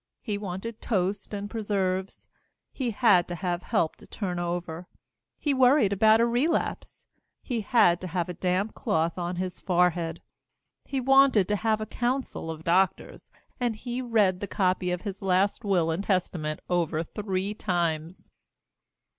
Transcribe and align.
He 0.23 0.35
wanted 0.35 0.81
toast 0.81 1.31
and 1.31 1.47
preserves; 1.47 2.27
he 2.73 2.89
had 2.89 3.27
to 3.27 3.35
have 3.35 3.61
help 3.61 3.97
to 3.97 4.07
turn 4.07 4.39
over; 4.39 4.87
he 5.37 5.53
worried 5.53 5.93
about 5.93 6.19
a 6.19 6.25
relapse; 6.25 7.05
he 7.43 7.61
had 7.61 8.01
to 8.01 8.07
have 8.07 8.27
a 8.27 8.33
damp 8.33 8.73
cloth 8.73 9.19
on 9.19 9.35
his 9.35 9.59
forehead; 9.59 10.19
he 10.85 10.99
wanted 10.99 11.47
to 11.49 11.55
have 11.55 11.81
a 11.81 11.85
council 11.85 12.49
of 12.49 12.63
doctors, 12.63 13.29
and 13.59 13.75
he 13.75 14.01
read 14.01 14.39
the 14.39 14.47
copy 14.47 14.89
of 14.89 15.03
his 15.03 15.21
last 15.21 15.63
will 15.63 15.91
and 15.91 16.03
testament 16.05 16.61
over 16.67 17.03
three 17.03 17.53
times. 17.53 18.31